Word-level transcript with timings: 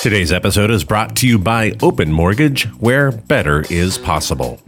Today's 0.00 0.30
episode 0.30 0.70
is 0.70 0.84
brought 0.84 1.16
to 1.16 1.26
you 1.26 1.40
by 1.40 1.76
Open 1.82 2.12
Mortgage, 2.12 2.66
where 2.78 3.10
better 3.10 3.64
is 3.68 3.98
possible. 3.98 4.60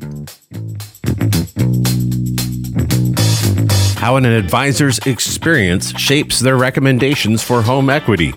How 3.94 4.16
an 4.16 4.24
advisor's 4.24 4.98
experience 5.06 5.96
shapes 5.96 6.40
their 6.40 6.56
recommendations 6.56 7.44
for 7.44 7.62
home 7.62 7.90
equity. 7.90 8.30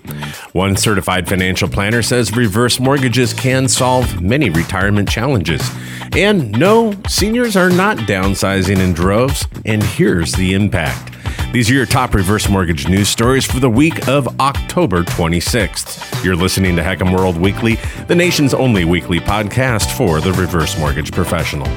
One 0.52 0.76
certified 0.76 1.28
financial 1.28 1.68
planner 1.68 2.00
says 2.00 2.36
reverse 2.36 2.78
mortgages 2.78 3.34
can 3.34 3.66
solve 3.66 4.22
many 4.22 4.50
retirement 4.50 5.08
challenges. 5.08 5.68
And 6.12 6.52
no, 6.52 6.94
seniors 7.08 7.56
are 7.56 7.70
not 7.70 7.96
downsizing 7.98 8.78
in 8.78 8.92
droves, 8.92 9.48
and 9.66 9.82
here's 9.82 10.30
the 10.30 10.52
impact. 10.52 11.13
These 11.54 11.70
are 11.70 11.74
your 11.74 11.86
top 11.86 12.14
reverse 12.14 12.48
mortgage 12.48 12.88
news 12.88 13.08
stories 13.08 13.44
for 13.44 13.60
the 13.60 13.70
week 13.70 14.08
of 14.08 14.40
October 14.40 15.04
26th. 15.04 16.24
You're 16.24 16.34
listening 16.34 16.74
to 16.74 16.82
HECM 16.82 17.16
World 17.16 17.38
Weekly, 17.38 17.78
the 18.08 18.14
nation's 18.16 18.54
only 18.54 18.84
weekly 18.84 19.20
podcast 19.20 19.96
for 19.96 20.20
the 20.20 20.32
reverse 20.32 20.76
mortgage 20.76 21.12
professional. 21.12 21.68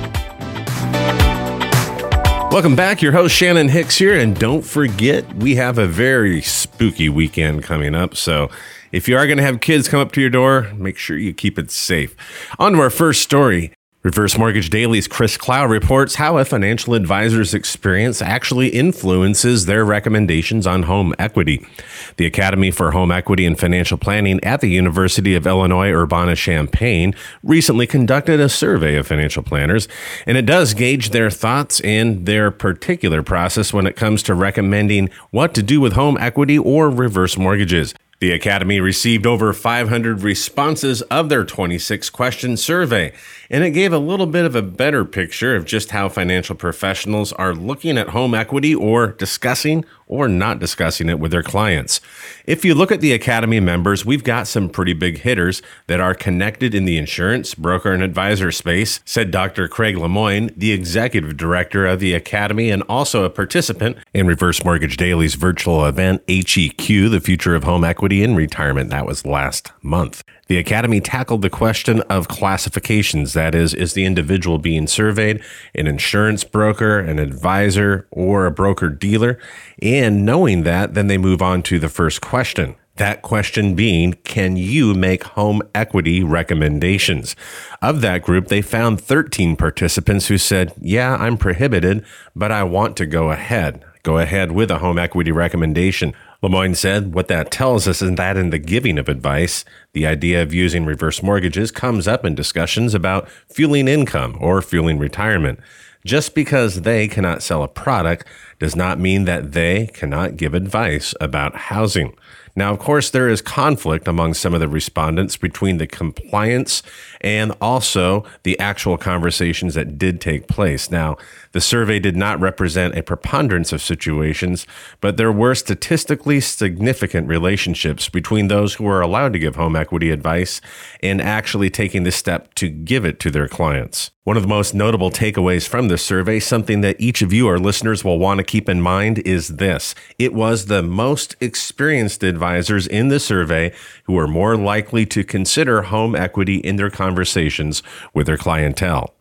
Welcome 2.50 2.76
back. 2.76 3.04
Your 3.04 3.12
host 3.12 3.36
Shannon 3.36 3.70
Hicks 3.70 4.00
here. 4.00 4.18
And 4.18 4.36
don't 4.40 4.64
forget, 4.64 5.32
we 5.36 5.58
have 5.58 5.78
a 5.78 5.86
very 5.86 6.42
spooky 6.42 7.08
weekend 7.08 7.62
coming 7.62 7.94
up. 7.94 8.16
So 8.16 8.50
if 8.92 9.08
you 9.08 9.16
are 9.16 9.28
going 9.28 9.38
to 9.38 9.44
have 9.44 9.60
kids 9.60 9.88
come 9.88 10.00
up 10.00 10.12
to 10.14 10.22
your 10.22 10.32
door, 10.32 10.72
make 10.74 10.98
sure 10.98 11.20
you 11.20 11.36
keep 11.36 11.60
it 11.60 11.70
safe. 11.70 12.16
On 12.58 12.74
to 12.74 12.80
our 12.80 12.90
first 12.90 13.22
story. 13.22 13.77
Reverse 14.08 14.38
Mortgage 14.38 14.70
Daily's 14.70 15.06
Chris 15.06 15.36
Clow 15.36 15.66
reports 15.66 16.16
how 16.16 16.38
a 16.38 16.46
financial 16.46 16.94
advisor's 16.94 17.54
experience 17.54 18.22
actually 18.22 18.70
influences 18.70 19.66
their 19.66 19.84
recommendations 19.84 20.66
on 20.66 20.84
home 20.84 21.14
equity. 21.20 21.68
The 22.16 22.26
Academy 22.26 22.72
for 22.72 22.92
Home 22.92 23.12
Equity 23.12 23.46
and 23.46 23.60
Financial 23.60 23.98
Planning 23.98 24.42
at 24.46 24.62
the 24.62 24.70
University 24.70 25.36
of 25.36 25.46
Illinois 25.46 25.92
Urbana-Champaign 25.92 27.16
recently 27.44 27.86
conducted 27.86 28.40
a 28.40 28.48
survey 28.48 28.96
of 28.96 29.08
financial 29.08 29.44
planners, 29.44 29.90
and 30.26 30.38
it 30.38 30.46
does 30.46 30.74
gauge 30.74 31.10
their 31.10 31.30
thoughts 31.30 31.82
and 31.82 32.26
their 32.26 32.50
particular 32.50 33.22
process 33.22 33.74
when 33.74 33.86
it 33.86 33.98
comes 33.98 34.24
to 34.24 34.34
recommending 34.34 35.10
what 35.32 35.54
to 35.54 35.62
do 35.62 35.82
with 35.82 35.92
home 35.92 36.18
equity 36.18 36.58
or 36.58 36.90
reverse 36.90 37.38
mortgages. 37.38 37.94
The 38.20 38.32
Academy 38.32 38.80
received 38.80 39.28
over 39.28 39.54
500 39.54 40.24
responses 40.24 41.04
of 41.04 41.30
their 41.30 41.46
26 41.46 42.10
question 42.10 42.58
survey, 42.58 43.14
and 43.48 43.64
it 43.64 43.72
gave 43.72 43.94
a 43.94 44.00
little 44.00 44.26
bit 44.26 44.44
of 44.44 44.56
a 44.56 44.64
better 44.64 45.06
picture 45.06 45.56
of 45.56 45.66
just 45.66 45.92
how 45.92 46.10
financial 46.10 46.56
professionals 46.56 47.32
are 47.34 47.54
looking 47.54 47.96
at 47.96 48.10
home 48.10 48.34
equity 48.34 48.74
or 48.74 49.06
discussing 49.06 49.86
or 50.08 50.28
not 50.28 50.60
discussing 50.60 51.10
it 51.10 51.20
with 51.20 51.32
their 51.32 51.44
clients. 51.44 52.00
If 52.46 52.64
you 52.64 52.74
look 52.74 52.92
at 52.92 53.02
the 53.02 53.14
Academy 53.14 53.60
members, 53.60 54.06
we've 54.06 54.24
got 54.24 54.48
some 54.48 54.70
pretty 54.70 54.94
big 54.94 55.20
hitters 55.20 55.62
that 55.88 56.00
are 56.00 56.14
connected 56.14 56.74
in 56.74 56.86
the 56.86 56.98
insurance, 56.98 57.54
broker, 57.54 57.92
and 57.92 58.02
advisor 58.02 58.52
space, 58.52 59.02
said 59.06 59.32
Dr. 59.32 59.68
Craig 59.68 59.96
Lemoine, 59.96 60.54
the 60.56 60.72
executive 60.72 61.38
director 61.38 61.86
of 61.86 62.00
the 62.00 62.14
Academy 62.14 62.70
and 62.70 62.84
also 62.84 63.24
a 63.24 63.30
participant 63.30 63.98
in 64.14 64.28
Reverse 64.28 64.64
Mortgage 64.64 64.98
Daily's 64.98 65.36
virtual 65.36 65.86
event, 65.86 66.24
HEQ, 66.28 67.10
the 67.10 67.22
future 67.22 67.56
of 67.56 67.64
home 67.64 67.84
equity 67.84 68.24
in 68.24 68.36
retirement. 68.36 68.90
That 68.90 69.06
was 69.06 69.26
last 69.26 69.72
month. 69.82 70.24
The 70.48 70.58
Academy 70.58 71.02
tackled 71.02 71.42
the 71.42 71.50
question 71.50 72.02
of 72.02 72.28
classifications. 72.28 73.34
That 73.34 73.54
is, 73.54 73.74
is 73.74 73.94
the 73.94 74.06
individual 74.06 74.58
being 74.60 74.88
surveyed 74.88 75.44
an 75.76 75.88
insurance 75.88 76.44
broker, 76.44 77.00
an 77.00 77.20
advisor, 77.20 78.08
or 78.12 78.46
a 78.46 78.52
broker 78.52 78.90
dealer? 78.90 79.38
And 79.82 80.26
knowing 80.26 80.64
that, 80.64 80.94
then 80.94 81.08
they 81.08 81.18
move 81.18 81.42
on 81.42 81.64
to 81.64 81.80
the 81.80 81.90
first 81.90 82.22
question. 82.22 82.76
That 82.96 83.22
question 83.22 83.76
being, 83.76 84.14
can 84.24 84.58
you 84.58 84.96
make 84.96 85.24
home 85.24 85.62
equity 85.76 86.24
recommendations? 86.24 87.36
Of 87.80 88.02
that 88.02 88.24
group, 88.24 88.48
they 88.48 88.64
found 88.64 89.00
13 89.00 89.56
participants 89.56 90.28
who 90.28 90.40
said, 90.40 90.74
yeah, 90.82 91.16
I'm 91.16 91.38
prohibited, 91.38 92.04
but 92.36 92.52
I 92.52 92.64
want 92.64 92.98
to 92.98 93.06
go 93.06 93.30
ahead. 93.30 93.84
Go 94.02 94.18
ahead 94.18 94.52
with 94.52 94.72
a 94.72 94.80
home 94.80 94.98
equity 94.98 95.32
recommendation. 95.32 96.14
Lemoine 96.44 96.76
said, 96.76 97.14
What 97.14 97.28
that 97.30 97.50
tells 97.50 97.88
us 97.88 98.02
is 98.02 98.16
that 98.16 98.38
in 98.38 98.52
the 98.52 98.60
giving 98.60 99.00
of 99.00 99.10
advice, 99.10 99.66
the 99.94 100.06
idea 100.06 100.42
of 100.42 100.54
using 100.54 100.86
reverse 100.86 101.24
mortgages 101.24 101.72
comes 101.72 102.08
up 102.08 102.24
in 102.24 102.36
discussions 102.36 102.94
about 102.94 103.28
fueling 103.30 103.88
income 103.88 104.38
or 104.40 104.62
fueling 104.62 105.00
retirement. 105.00 105.60
Just 106.06 106.36
because 106.36 106.82
they 106.82 107.08
cannot 107.08 107.42
sell 107.42 107.64
a 107.64 107.68
product 107.68 108.28
does 108.60 108.76
not 108.76 109.00
mean 109.00 109.26
that 109.26 109.52
they 109.52 109.88
cannot 109.88 110.38
give 110.38 110.54
advice 110.54 111.14
about 111.22 111.56
housing. 111.56 112.16
Now, 112.58 112.74
of 112.74 112.80
course, 112.80 113.12
there 113.12 113.30
is 113.30 113.40
conflict 113.40 114.08
among 114.08 114.34
some 114.34 114.56
of 114.56 114.60
the 114.60 114.68
respondents 114.68 115.38
between 115.38 115.78
the 115.78 115.86
compliance 115.86 116.82
and 117.22 117.54
also 117.62 118.26
the 118.42 118.58
actual 118.58 118.98
conversations 118.98 119.76
that 119.76 120.00
did 120.00 120.20
take 120.20 120.48
place. 120.48 120.90
Now, 120.90 121.18
the 121.52 121.62
survey 121.62 122.00
did 122.00 122.16
not 122.16 122.40
represent 122.40 122.98
a 122.98 123.04
preponderance 123.04 123.72
of 123.72 123.82
situations, 123.84 124.66
but 125.02 125.18
there 125.18 125.32
were 125.32 125.54
statistically 125.54 126.40
significant 126.40 127.28
relationships 127.28 128.10
between 128.10 128.48
those 128.48 128.74
who 128.74 128.86
were 128.86 129.02
allowed 129.02 129.34
to 129.34 129.40
give 129.40 129.56
home 129.56 129.76
equity 129.76 130.10
advice 130.10 130.60
and 131.04 131.22
actually 131.22 131.70
taking 131.70 132.06
the 132.06 132.12
step 132.12 132.56
to 132.56 132.70
give 132.70 133.06
it 133.06 133.20
to 133.20 133.30
their 133.30 133.48
clients. 133.48 134.10
One 134.24 134.36
of 134.36 134.44
the 134.44 134.50
most 134.50 134.74
notable 134.74 135.10
takeaways 135.10 135.68
from 135.68 135.88
this 135.88 136.04
survey, 136.04 136.40
something 136.40 136.82
that 136.82 137.00
each 137.00 137.22
of 137.22 137.32
you, 137.32 137.48
our 137.48 137.60
listeners, 137.60 138.04
will 138.04 138.20
want 138.20 138.40
to 138.40 138.44
keep 138.48 138.68
in 138.68 138.82
mind, 138.82 139.20
is 139.20 139.50
this. 139.58 139.94
It 140.18 140.34
was 140.34 140.66
the 140.66 140.82
most 140.82 141.36
experienced 141.40 142.24
advisors 142.24 142.88
in 142.88 143.10
the 143.10 143.20
survey 143.20 143.74
who 144.06 144.14
were 144.14 144.28
more 144.28 144.56
likely 144.56 145.06
to 145.08 145.24
consider 145.24 145.84
home 145.84 146.16
equity 146.16 146.58
in 146.58 146.78
their 146.78 146.90
conversations 146.90 147.84
with 148.14 148.26
their 148.26 148.38
clientele. 148.38 149.14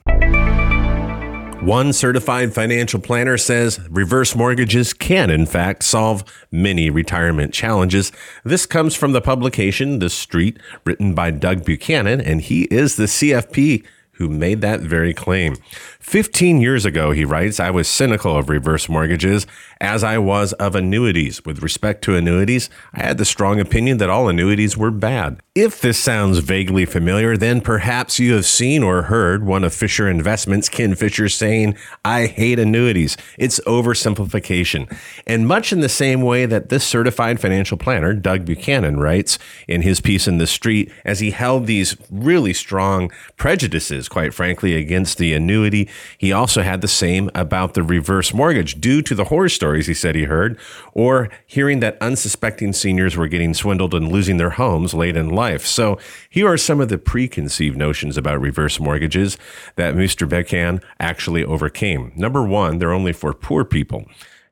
One 1.66 1.92
certified 1.92 2.54
financial 2.54 3.00
planner 3.00 3.36
says 3.36 3.80
reverse 3.90 4.36
mortgages 4.36 4.92
can, 4.92 5.30
in 5.30 5.46
fact, 5.46 5.82
solve 5.82 6.22
many 6.52 6.90
retirement 6.90 7.52
challenges. 7.52 8.12
This 8.44 8.66
comes 8.66 8.94
from 8.94 9.12
the 9.12 9.20
publication 9.20 9.98
The 9.98 10.08
Street, 10.08 10.60
written 10.84 11.12
by 11.12 11.32
Doug 11.32 11.64
Buchanan, 11.64 12.20
and 12.20 12.40
he 12.40 12.64
is 12.64 12.94
the 12.94 13.06
CFP 13.06 13.84
who 14.16 14.28
made 14.28 14.60
that 14.60 14.80
very 14.80 15.14
claim. 15.14 15.56
15 16.00 16.60
years 16.60 16.84
ago, 16.84 17.12
he 17.12 17.24
writes, 17.24 17.60
I 17.60 17.70
was 17.70 17.88
cynical 17.88 18.36
of 18.36 18.48
reverse 18.48 18.88
mortgages 18.88 19.46
as 19.80 20.02
I 20.02 20.18
was 20.18 20.52
of 20.54 20.74
annuities. 20.74 21.44
With 21.44 21.62
respect 21.62 22.02
to 22.04 22.16
annuities, 22.16 22.70
I 22.92 23.02
had 23.04 23.18
the 23.18 23.24
strong 23.24 23.60
opinion 23.60 23.98
that 23.98 24.10
all 24.10 24.28
annuities 24.28 24.76
were 24.76 24.90
bad. 24.90 25.40
If 25.56 25.80
this 25.80 25.98
sounds 25.98 26.40
vaguely 26.40 26.84
familiar, 26.84 27.34
then 27.34 27.62
perhaps 27.62 28.18
you 28.18 28.34
have 28.34 28.44
seen 28.44 28.82
or 28.82 29.04
heard 29.04 29.42
one 29.42 29.64
of 29.64 29.72
Fisher 29.72 30.06
Investments, 30.06 30.68
Ken 30.68 30.94
Fisher, 30.94 31.30
saying, 31.30 31.78
I 32.04 32.26
hate 32.26 32.58
annuities. 32.58 33.16
It's 33.38 33.58
oversimplification. 33.60 34.94
And 35.26 35.48
much 35.48 35.72
in 35.72 35.80
the 35.80 35.88
same 35.88 36.20
way 36.20 36.44
that 36.44 36.68
this 36.68 36.84
certified 36.84 37.40
financial 37.40 37.78
planner, 37.78 38.12
Doug 38.12 38.44
Buchanan, 38.44 39.00
writes 39.00 39.38
in 39.66 39.80
his 39.80 39.98
piece 40.02 40.28
in 40.28 40.36
The 40.36 40.46
Street, 40.46 40.92
as 41.06 41.20
he 41.20 41.30
held 41.30 41.64
these 41.64 41.96
really 42.10 42.52
strong 42.52 43.10
prejudices, 43.38 44.10
quite 44.10 44.34
frankly, 44.34 44.76
against 44.76 45.16
the 45.16 45.32
annuity, 45.32 45.88
he 46.18 46.34
also 46.34 46.60
had 46.60 46.82
the 46.82 46.86
same 46.86 47.30
about 47.34 47.72
the 47.72 47.82
reverse 47.82 48.34
mortgage 48.34 48.78
due 48.78 49.00
to 49.00 49.14
the 49.14 49.24
horror 49.24 49.48
stories 49.48 49.86
he 49.86 49.94
said 49.94 50.16
he 50.16 50.24
heard, 50.24 50.58
or 50.92 51.30
hearing 51.46 51.80
that 51.80 51.96
unsuspecting 52.02 52.74
seniors 52.74 53.16
were 53.16 53.26
getting 53.26 53.54
swindled 53.54 53.94
and 53.94 54.12
losing 54.12 54.36
their 54.36 54.50
homes 54.50 54.92
late 54.92 55.16
in 55.16 55.30
life 55.30 55.45
life. 55.46 55.64
So 55.64 55.98
here 56.28 56.48
are 56.48 56.56
some 56.56 56.80
of 56.80 56.88
the 56.88 56.98
preconceived 56.98 57.76
notions 57.76 58.16
about 58.16 58.40
reverse 58.40 58.80
mortgages 58.80 59.38
that 59.76 59.94
Mr. 59.94 60.28
Buchanan 60.28 60.80
actually 60.98 61.44
overcame. 61.44 62.12
Number 62.16 62.42
one, 62.42 62.78
they're 62.78 62.92
only 62.92 63.12
for 63.12 63.32
poor 63.32 63.64
people. 63.64 64.06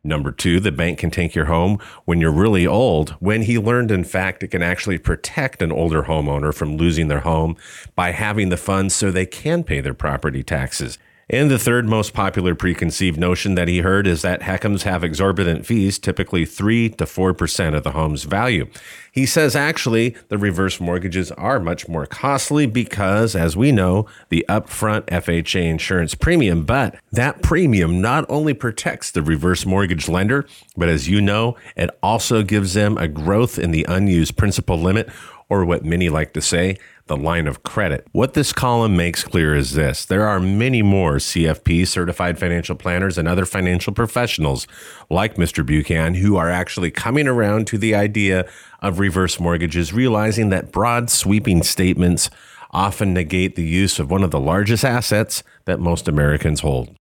Number 0.04 0.30
two, 0.30 0.60
the 0.60 0.70
bank 0.70 1.00
can 1.00 1.10
take 1.10 1.34
your 1.34 1.46
home 1.46 1.78
when 2.04 2.20
you're 2.20 2.30
really 2.44 2.66
old, 2.66 3.10
when 3.18 3.42
he 3.42 3.58
learned, 3.58 3.90
in 3.90 4.04
fact, 4.04 4.44
it 4.44 4.48
can 4.48 4.62
actually 4.62 4.98
protect 4.98 5.62
an 5.62 5.72
older 5.72 6.04
homeowner 6.04 6.54
from 6.54 6.76
losing 6.76 7.08
their 7.08 7.20
home 7.20 7.56
by 7.96 8.12
having 8.12 8.50
the 8.50 8.56
funds 8.56 8.94
so 8.94 9.10
they 9.10 9.26
can 9.26 9.64
pay 9.64 9.80
their 9.80 9.94
property 9.94 10.44
taxes. 10.44 10.98
And 11.30 11.50
the 11.50 11.58
third 11.58 11.88
most 11.88 12.12
popular 12.12 12.54
preconceived 12.54 13.18
notion 13.18 13.54
that 13.54 13.68
he 13.68 13.78
heard 13.78 14.06
is 14.06 14.20
that 14.22 14.42
HECMs 14.42 14.82
have 14.82 15.02
exorbitant 15.02 15.64
fees, 15.64 15.98
typically 15.98 16.44
3 16.44 16.90
to 16.90 17.04
4% 17.04 17.74
of 17.74 17.82
the 17.82 17.92
home's 17.92 18.24
value. 18.24 18.68
He 19.10 19.24
says 19.24 19.56
actually 19.56 20.16
the 20.28 20.36
reverse 20.36 20.80
mortgages 20.80 21.30
are 21.32 21.58
much 21.58 21.88
more 21.88 22.04
costly 22.04 22.66
because, 22.66 23.34
as 23.34 23.56
we 23.56 23.72
know, 23.72 24.06
the 24.28 24.44
upfront 24.48 25.06
FHA 25.06 25.64
insurance 25.64 26.14
premium, 26.14 26.64
but 26.64 26.96
that 27.12 27.40
premium 27.42 28.02
not 28.02 28.26
only 28.28 28.52
protects 28.52 29.10
the 29.10 29.22
reverse 29.22 29.64
mortgage 29.64 30.08
lender, 30.08 30.46
but 30.76 30.88
as 30.88 31.08
you 31.08 31.22
know, 31.22 31.56
it 31.76 31.90
also 32.02 32.42
gives 32.42 32.74
them 32.74 32.98
a 32.98 33.08
growth 33.08 33.58
in 33.58 33.70
the 33.70 33.86
unused 33.88 34.36
principal 34.36 34.76
limit 34.76 35.08
or 35.48 35.64
what 35.64 35.84
many 35.84 36.08
like 36.08 36.32
to 36.32 36.40
say, 36.40 36.76
the 37.06 37.16
line 37.16 37.46
of 37.46 37.62
credit. 37.62 38.06
What 38.12 38.34
this 38.34 38.52
column 38.52 38.96
makes 38.96 39.24
clear 39.24 39.54
is 39.54 39.72
this 39.74 40.04
there 40.04 40.26
are 40.26 40.40
many 40.40 40.82
more 40.82 41.16
CFP, 41.16 41.86
certified 41.86 42.38
financial 42.38 42.76
planners, 42.76 43.18
and 43.18 43.28
other 43.28 43.44
financial 43.44 43.92
professionals 43.92 44.66
like 45.10 45.36
Mr. 45.36 45.64
Buchan 45.64 46.14
who 46.14 46.36
are 46.36 46.50
actually 46.50 46.90
coming 46.90 47.28
around 47.28 47.66
to 47.68 47.78
the 47.78 47.94
idea 47.94 48.48
of 48.80 48.98
reverse 48.98 49.38
mortgages, 49.38 49.92
realizing 49.92 50.50
that 50.50 50.72
broad, 50.72 51.10
sweeping 51.10 51.62
statements 51.62 52.30
often 52.70 53.14
negate 53.14 53.54
the 53.54 53.62
use 53.62 53.98
of 53.98 54.10
one 54.10 54.22
of 54.22 54.30
the 54.30 54.40
largest 54.40 54.84
assets 54.84 55.42
that 55.64 55.78
most 55.78 56.08
Americans 56.08 56.60
hold. 56.60 56.94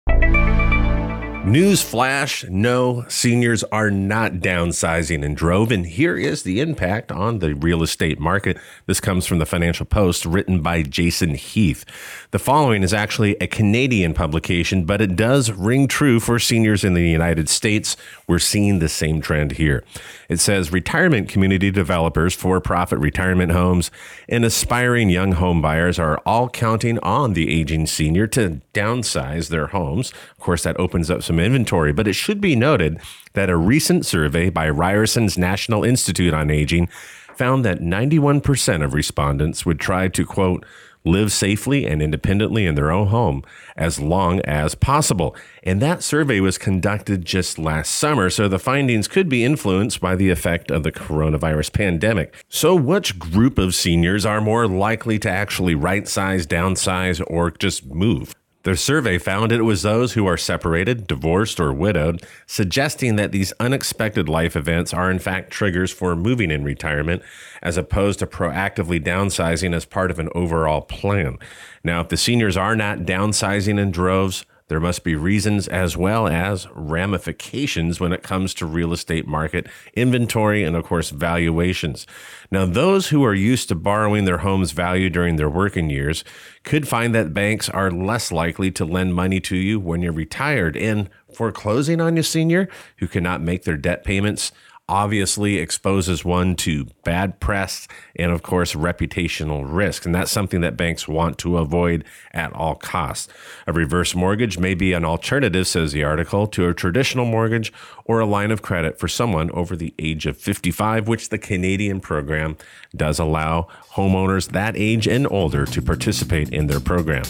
News 1.45 1.81
flash 1.81 2.45
no, 2.45 3.03
seniors 3.09 3.65
are 3.65 3.91
not 3.91 4.35
downsizing 4.35 5.25
in 5.25 5.35
drove. 5.35 5.71
And 5.71 5.85
here 5.85 6.15
is 6.15 6.43
the 6.43 6.61
impact 6.61 7.11
on 7.11 7.39
the 7.39 7.53
real 7.53 7.83
estate 7.83 8.17
market. 8.17 8.57
This 8.85 9.01
comes 9.01 9.25
from 9.25 9.39
the 9.39 9.45
Financial 9.45 9.85
Post, 9.85 10.25
written 10.25 10.61
by 10.61 10.83
Jason 10.83 11.35
Heath. 11.35 11.83
The 12.31 12.39
following 12.39 12.81
is 12.81 12.93
actually 12.93 13.35
a 13.41 13.47
Canadian 13.47 14.13
publication, 14.13 14.85
but 14.85 15.01
it 15.01 15.17
does 15.17 15.51
ring 15.51 15.89
true 15.89 16.21
for 16.21 16.39
seniors 16.39 16.85
in 16.85 16.93
the 16.93 17.09
United 17.09 17.49
States. 17.49 17.97
We're 18.25 18.39
seeing 18.39 18.79
the 18.79 18.87
same 18.87 19.19
trend 19.19 19.53
here. 19.53 19.83
It 20.29 20.39
says 20.39 20.71
retirement 20.71 21.27
community 21.27 21.71
developers, 21.71 22.33
for 22.33 22.61
profit 22.61 22.99
retirement 22.99 23.51
homes, 23.51 23.91
and 24.29 24.45
aspiring 24.45 25.09
young 25.09 25.33
home 25.33 25.61
buyers 25.61 25.99
are 25.99 26.19
all 26.25 26.47
counting 26.47 26.99
on 26.99 27.33
the 27.33 27.53
aging 27.53 27.87
senior 27.87 28.27
to 28.27 28.61
downsize 28.73 29.49
their 29.49 29.67
homes. 29.67 30.13
Of 30.31 30.39
course, 30.39 30.63
that 30.63 30.79
opens 30.79 31.11
up 31.11 31.21
some 31.21 31.32
inventory, 31.39 31.93
but 31.93 32.07
it 32.07 32.13
should 32.13 32.41
be 32.41 32.55
noted 32.55 32.99
that 33.33 33.49
a 33.49 33.57
recent 33.57 34.05
survey 34.05 34.49
by 34.49 34.69
Ryerson's 34.69 35.37
National 35.37 35.83
Institute 35.83 36.33
on 36.33 36.49
Aging 36.49 36.87
found 37.35 37.65
that 37.65 37.79
91% 37.79 38.83
of 38.83 38.93
respondents 38.93 39.65
would 39.65 39.79
try 39.79 40.07
to, 40.07 40.25
quote, 40.25 40.65
live 41.05 41.31
safely 41.31 41.85
and 41.85 42.01
independently 42.01 42.65
in 42.65 42.75
their 42.75 42.91
own 42.91 43.07
home 43.07 43.43
as 43.75 43.99
long 43.99 44.39
as 44.41 44.75
possible. 44.75 45.35
And 45.63 45.81
that 45.81 46.03
survey 46.03 46.39
was 46.39 46.57
conducted 46.57 47.25
just 47.25 47.59
last 47.59 47.91
summer, 47.91 48.29
so 48.29 48.47
the 48.47 48.59
findings 48.59 49.07
could 49.07 49.29
be 49.29 49.43
influenced 49.43 49.99
by 49.99 50.15
the 50.15 50.29
effect 50.29 50.71
of 50.71 50.83
the 50.83 50.91
coronavirus 50.91 51.73
pandemic. 51.73 52.33
So, 52.49 52.75
which 52.75 53.19
group 53.19 53.57
of 53.57 53.75
seniors 53.75 54.25
are 54.25 54.41
more 54.41 54.67
likely 54.67 55.19
to 55.19 55.29
actually 55.29 55.75
right 55.75 56.07
size, 56.07 56.47
downsize, 56.47 57.23
or 57.27 57.51
just 57.51 57.85
move? 57.85 58.33
The 58.63 58.77
survey 58.77 59.17
found 59.17 59.51
it 59.51 59.63
was 59.63 59.81
those 59.81 60.13
who 60.13 60.25
are 60.25 60.37
separated, 60.37 61.05
divorced, 61.05 61.59
or 61.59 61.73
widowed, 61.73 62.25
suggesting 62.47 63.17
that 63.17 63.33
these 63.33 63.51
unexpected 63.59 64.29
life 64.29 64.55
events 64.55 64.93
are 64.93 65.11
in 65.11 65.19
fact 65.19 65.51
triggers 65.51 65.91
for 65.91 66.15
moving 66.15 66.49
in 66.49 66.63
retirement, 66.63 67.23
as 67.61 67.75
opposed 67.75 68.19
to 68.19 68.27
proactively 68.27 69.03
downsizing 69.03 69.75
as 69.75 69.83
part 69.83 70.11
of 70.11 70.17
an 70.17 70.29
overall 70.33 70.79
plan. 70.79 71.37
Now, 71.83 71.99
if 71.99 72.07
the 72.07 72.15
seniors 72.15 72.55
are 72.55 72.75
not 72.75 72.99
downsizing 72.99 73.77
in 73.77 73.91
droves, 73.91 74.45
there 74.67 74.79
must 74.79 75.03
be 75.03 75.15
reasons 75.15 75.67
as 75.67 75.97
well 75.97 76.27
as 76.27 76.67
ramifications 76.73 77.99
when 77.99 78.13
it 78.13 78.23
comes 78.23 78.53
to 78.55 78.65
real 78.65 78.93
estate 78.93 79.27
market 79.27 79.67
inventory 79.93 80.63
and, 80.63 80.75
of 80.75 80.85
course, 80.85 81.09
valuations. 81.09 82.07
Now, 82.49 82.65
those 82.65 83.09
who 83.09 83.23
are 83.25 83.33
used 83.33 83.69
to 83.69 83.75
borrowing 83.75 84.25
their 84.25 84.39
home's 84.39 84.71
value 84.71 85.09
during 85.09 85.35
their 85.35 85.49
working 85.49 85.89
years 85.89 86.23
could 86.63 86.87
find 86.87 87.13
that 87.13 87.33
banks 87.33 87.69
are 87.69 87.91
less 87.91 88.31
likely 88.31 88.71
to 88.71 88.85
lend 88.85 89.13
money 89.13 89.39
to 89.41 89.57
you 89.57 89.79
when 89.79 90.01
you're 90.01 90.11
retired. 90.13 90.77
And 90.77 91.09
foreclosing 91.33 91.99
on 91.99 92.15
your 92.15 92.23
senior 92.23 92.69
who 92.97 93.07
cannot 93.07 93.41
make 93.41 93.63
their 93.63 93.77
debt 93.77 94.03
payments 94.03 94.51
obviously 94.89 95.57
exposes 95.57 96.25
one 96.25 96.55
to 96.55 96.85
bad 97.03 97.39
press 97.39 97.87
and, 98.15 98.31
of 98.31 98.43
course, 98.43 98.73
reputational 98.73 99.63
risk. 99.65 100.05
And 100.05 100.13
that's 100.13 100.31
something 100.31 100.61
that 100.61 100.75
banks 100.75 101.07
want 101.07 101.37
to 101.39 101.57
avoid 101.57 102.03
at 102.31 102.51
all 102.53 102.75
costs. 102.75 103.31
A 103.65 103.73
reverse 103.73 104.13
mortgage 104.13 104.57
may 104.57 104.73
be 104.73 104.93
an 104.93 105.05
alternative, 105.05 105.67
says 105.67 105.93
the 105.93 106.03
article, 106.03 106.47
to 106.47 106.67
a 106.67 106.73
traditional 106.73 107.25
mortgage 107.25 107.71
or 108.05 108.19
a 108.19 108.25
line 108.25 108.51
of 108.51 108.61
credit 108.61 108.99
for 108.99 109.07
someone 109.07 109.49
over 109.51 109.75
the 109.75 109.93
age 109.97 110.25
of 110.25 110.37
55, 110.37 111.07
which 111.07 111.29
the 111.29 111.37
Canadian 111.37 111.99
program 111.99 112.57
does 112.95 113.19
allow 113.19 113.67
homeowners 113.93 114.49
that 114.49 114.75
age 114.75 115.07
and 115.07 115.27
older 115.31 115.65
to 115.65 115.81
participate 115.81 116.49
in 116.49 116.67
their 116.67 116.81
program. 116.81 117.23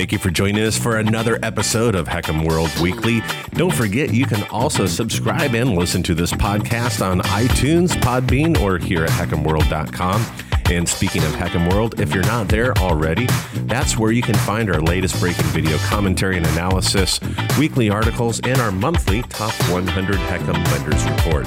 Thank 0.00 0.12
you 0.12 0.18
for 0.18 0.30
joining 0.30 0.64
us 0.64 0.78
for 0.78 0.96
another 0.96 1.38
episode 1.42 1.94
of 1.94 2.08
HECM 2.08 2.48
World 2.48 2.70
Weekly. 2.80 3.22
Don't 3.50 3.74
forget, 3.74 4.14
you 4.14 4.24
can 4.24 4.42
also 4.44 4.86
subscribe 4.86 5.54
and 5.54 5.76
listen 5.76 6.02
to 6.04 6.14
this 6.14 6.32
podcast 6.32 7.06
on 7.06 7.20
iTunes, 7.20 7.88
Podbean, 7.88 8.58
or 8.62 8.78
here 8.78 9.04
at 9.04 9.10
hecmworld.com. 9.10 10.24
And 10.70 10.88
speaking 10.88 11.22
of 11.24 11.32
HECM 11.32 11.70
World, 11.70 12.00
if 12.00 12.14
you're 12.14 12.24
not 12.24 12.48
there 12.48 12.72
already, 12.78 13.26
that's 13.66 13.98
where 13.98 14.10
you 14.10 14.22
can 14.22 14.36
find 14.36 14.70
our 14.70 14.80
latest 14.80 15.20
breaking 15.20 15.44
video 15.48 15.76
commentary 15.80 16.38
and 16.38 16.46
analysis, 16.46 17.20
weekly 17.58 17.90
articles, 17.90 18.40
and 18.40 18.58
our 18.58 18.72
monthly 18.72 19.20
Top 19.24 19.52
100 19.70 20.16
HECM 20.16 20.66
Lenders 20.72 21.04
Report. 21.10 21.44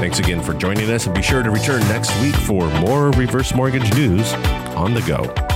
Thanks 0.00 0.18
again 0.18 0.40
for 0.40 0.54
joining 0.54 0.90
us, 0.90 1.04
and 1.04 1.14
be 1.14 1.20
sure 1.20 1.42
to 1.42 1.50
return 1.50 1.80
next 1.80 2.18
week 2.22 2.34
for 2.34 2.66
more 2.80 3.10
reverse 3.10 3.54
mortgage 3.54 3.92
news 3.92 4.32
on 4.74 4.94
the 4.94 5.02
go. 5.02 5.49